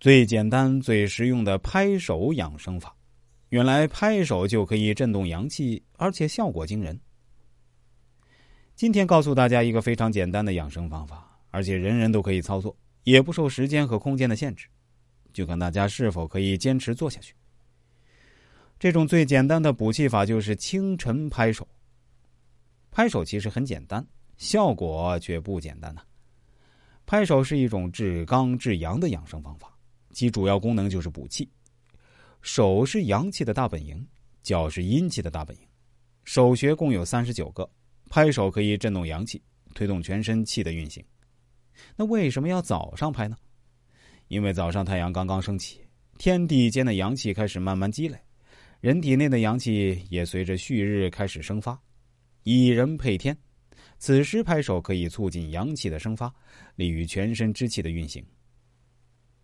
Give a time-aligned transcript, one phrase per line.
[0.00, 2.94] 最简单、最实用的拍手养生法，
[3.48, 7.00] 原来拍手就可以震动阳气，而且效果惊人。
[8.76, 14.68] 今天告诉大家一个非常简单的养生方法，而且人人都可以操作，也不受时间和空间的限制，
[15.32, 17.34] 就看大家是否可以坚持做下去。
[18.78, 21.66] 这种最简单的补气法就是清晨拍手。
[22.92, 24.06] 拍手其实很简单，
[24.36, 26.02] 效果却不简单呢。
[27.04, 29.74] 拍手是一种治刚治阳的养生方法。
[30.18, 31.48] 其主要功能就是补气。
[32.42, 34.04] 手是阳气的大本营，
[34.42, 35.62] 脚是阴气的大本营。
[36.24, 37.70] 手穴共有三十九个，
[38.10, 39.40] 拍手可以震动阳气，
[39.76, 41.04] 推动全身气的运行。
[41.94, 43.36] 那为什么要早上拍呢？
[44.26, 45.78] 因为早上太阳刚刚升起，
[46.18, 48.18] 天地间的阳气开始慢慢积累，
[48.80, 51.80] 人体内的阳气也随着旭日开始生发。
[52.42, 53.38] 以人配天，
[54.00, 56.34] 此时拍手可以促进阳气的生发，
[56.74, 58.20] 利于全身之气的运行。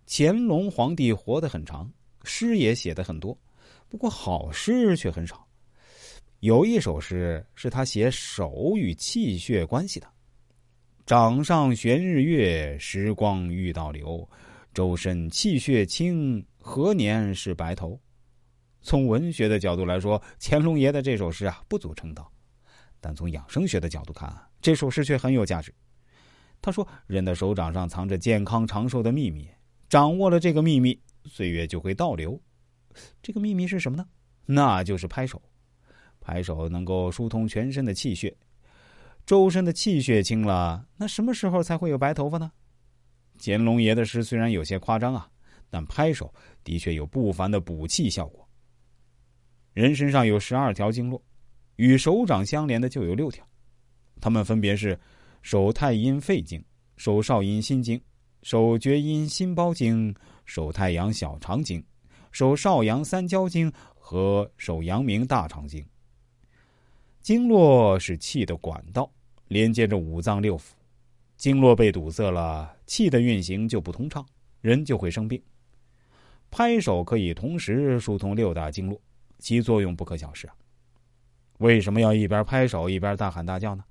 [0.06, 1.90] 乾隆皇帝活得很长，
[2.24, 3.36] 诗也写的很多，
[3.88, 5.46] 不过好诗却很少。
[6.40, 10.06] 有一首诗是他写手与气血关系的
[11.06, 14.28] ：“掌上悬日月，时光遇倒流。
[14.74, 17.98] 周身气血清，何年是白头？”
[18.82, 22.30] 从文学的角度来说，乾隆爷的这首诗啊不足称道，
[23.00, 25.74] 但从养生学的角度看，这首诗却很有价值。
[26.60, 29.48] 他说：“人的手掌上藏着健康长寿的秘密。”
[29.94, 32.36] 掌握了这个秘密，岁月就会倒流。
[33.22, 34.04] 这个秘密是什么呢？
[34.44, 35.40] 那就是拍手。
[36.20, 38.36] 拍手能够疏通全身的气血，
[39.24, 42.50] 周身的气血清了，那什么时候才会有白头发呢？
[43.38, 45.30] 乾隆爷的诗虽然有些夸张啊，
[45.70, 46.34] 但拍手
[46.64, 48.44] 的确有不凡的补气效果。
[49.74, 51.22] 人身上有十二条经络，
[51.76, 53.46] 与手掌相连的就有六条，
[54.20, 54.98] 它们分别是
[55.42, 56.60] 手太阴肺经、
[56.96, 58.02] 手少阴心经。
[58.44, 60.14] 手厥阴心包经、
[60.44, 61.82] 手太阳小肠经、
[62.30, 65.82] 手少阳三焦经和手阳明大肠经。
[67.22, 69.10] 经络是气的管道，
[69.48, 70.72] 连接着五脏六腑。
[71.38, 74.24] 经络被堵塞了，气的运行就不通畅，
[74.60, 75.42] 人就会生病。
[76.50, 79.00] 拍手可以同时疏通六大经络，
[79.38, 80.54] 其作用不可小视啊！
[81.60, 83.82] 为什么要一边拍手一边大喊大叫呢？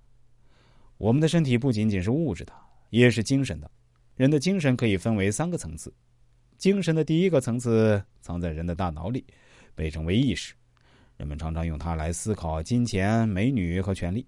[0.99, 2.53] 我们的身体不仅仅是物质的，
[2.91, 3.71] 也是精神的。
[4.15, 5.91] 人的精神可以分为三个层次，
[6.57, 9.25] 精神的第一个层次藏在人的大脑里，
[9.73, 10.53] 被称为意识，
[11.17, 14.23] 人们常常用它来思考金钱、美女和权力。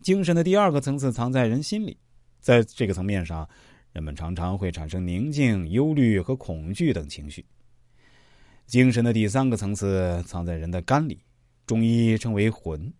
[0.00, 1.96] 精神的第二个层次藏在人心里，
[2.40, 3.48] 在这个层面上，
[3.92, 7.46] 人们常常会产生宁静、忧虑和恐惧等情绪。
[8.66, 11.20] 精神的第三个层次藏在人的肝里，
[11.66, 12.80] 中医称为魂。《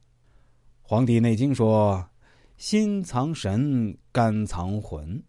[0.80, 2.08] 黄帝内经》说。
[2.56, 5.22] 心藏神，肝藏魂。